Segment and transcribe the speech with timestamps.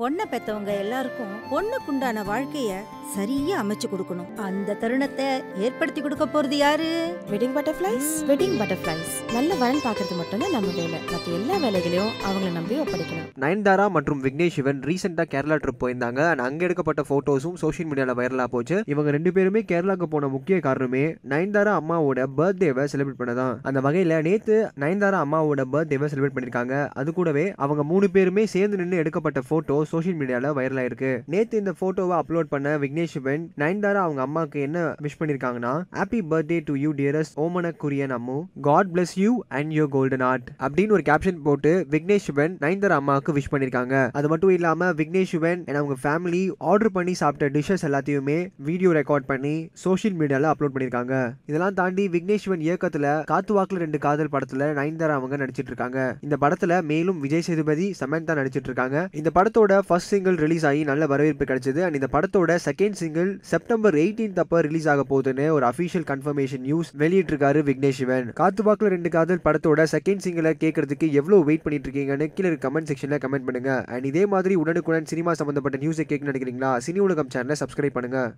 [0.00, 2.72] பொண்ணை பெத்தவங்க எல்லாருக்கும் பொண்ணுக்குண்டான வாழ்க்கைய
[3.14, 4.34] சரியா அமைச்சு கொடுக்கணும்.
[4.46, 5.26] அந்த தருணத்தை
[5.66, 6.88] ஏற்படுத்தி கொடுக்க போறது யாரு?
[7.30, 10.98] வெட்டிங் பட்டர்ஃப்ளைஸ் வெட்டிங் பட்டர்ஃப்ளைஸ் நல்ல வரன் பார்க்கறது மட்டும்தான் நம்ம வேலை.
[11.12, 16.20] மற்ற எல்லா வேலைகளையும் அவங்கள நம்பி ஒப்படைக்கலாம் நயன்தாரா மற்றும் விக்னேஷ் சிவன் ரீசெண்டாக கேரளா ட்ரிப் போயிருந்தாங்க.
[16.32, 18.82] and அங்க எடுக்கப்பட்ட ஃபோட்டோஸும் சோஷியல் மீடியாவில் வைரலாக போச்சு.
[18.86, 23.56] இவங்க ரெண்டு பேருமே கேரளாக்கு போன முக்கிய காரணமே நயன்தாரா அம்மாவோட பர்த்டேவை செலிப்ரேட் பண்ணதான்.
[23.62, 29.02] அந்த வகையில் நேத்து நயன்தாரா அம்மாவோட பர்த்டேவை செலிப்ரேட் பண்ணியிருக்காங்க அது கூடவே அவங்க மூணு பேருமே சேர்ந்து நின்று
[29.04, 31.12] எடுக்கப்பட்ட ஃபோட்டோ சோஷியல் மீடியாவில் வைரல் ஆயிருக்கு.
[31.26, 36.60] நேத்து இந்த ஃபோட்டோவை அப்லோட் பண்ண விக்னேஷ் சிவன் நயன்தாரா அவங்க அம்மாவுக்கு என்ன விஷ் பண்ணியிருக்காங்கன்னா happy birthday
[36.64, 41.02] to you dearest Omana Kurian Ammu God bless you and your golden heart அப்படின்னு ஒரு
[41.06, 45.96] கேப்ஷன் போட்டு விக்னேஷ் சிவன் நயன்தாரா அம்மாவுக்கு விஷ் பண்ணியிருக்காங்க அது மட்டும் இல்லாம விக்னேஷ் சிவன் and அவங்க
[46.02, 51.14] ஃபேமிலி ஆர்டர் பண்ணி சாப்பிட்ட டிஷ்ஷஸ் எல்லாத்தையுமே வீடியோ ரெக்கார்ட் பண்ணி சோஷியல் மீடியால அப்லோட் பண்ணியிருக்காங்க
[51.46, 56.16] இதெல்லாம் தாண்டி விக்னேஷ் சிவன் இயக்கத்துல காத்து வாக்குல ரெண்டு காதல் படத்துல நயன்தாரா அவங்க நடிச்சிட்டு இருக்காங்க.
[56.20, 59.08] இந்த படத்துல மேலும் விஜய் சேதுபதி சமந்தா நடிச்சிட்டு இருக்காங்க.
[59.12, 61.80] இந்த படத்தோட ஃபர்ஸ்ட் சிங்கிள் ரிலீஸ் ஆகி நல்ல வரவேற்பு கிடைச்சது.
[61.86, 66.90] அண்ட் இந்த படத்தோட செகண்ட் சிங்கிள் செப்டம்பர் எயிட்டீன் அப்போ ரிலீஸ் ஆக போகுதுன்னு ஒரு அஃபிஷியல் கன்ஃபர்மேஷன் நியூஸ்
[67.02, 68.32] வெளியிட்டிருக்காரு விக்னேஷ் சிவன்.
[68.42, 73.48] காத்து ரெண்டு காதல் படத்தோட செகண்ட் சிங்கிளை கேட்கறதுக்கு எவ்வளோ வெயிட் பண்ணிட்டு இருக்கீங்கன்னு கீழே கமெண்ட் செக்ஷனில் கமெண்ட்
[73.48, 73.84] பண்ணுங்க.
[73.84, 76.72] அண்ட் இதே மாதிரி உடனுக்குடன் சினிமா சம்பந்தப்பட்ட நியூஸை கேட்க நினைக்கிறீங்களா?
[76.86, 78.30] சினி உலகம் சேனலை சப்ஸ்கிரைப் பண்ணுங்க.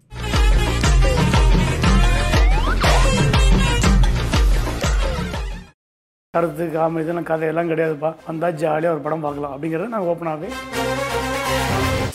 [6.37, 8.09] கருத்து காம இதெல்லாம் கதையெல்லாம் கிடையாதுப்பா.
[8.27, 9.53] வந்தால் ஜாலியாக ஒரு படம் பார்க்கலாம்.
[9.55, 10.49] அப்படிங்கிறத நாங்கள் ஓப்பனாகவே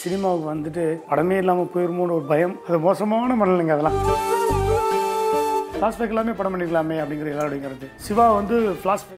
[0.02, 2.54] சினிமாவுக்கு வந்துட்டு படமே இல்லாமல் போயிருமோன்னு ஒரு பயம்.
[2.68, 3.98] அது மோசமான மனநிலைங்க அதெல்லாம்.
[5.76, 7.88] ஃப்ளாஷ்பேக் எல்லாமே படம் பண்ணிக்கலாமே அப்படிங்கிற எல்லாருடைய கருத்து.
[8.06, 9.12] சிவா வந்து ஃப்ளாஷ்பேக்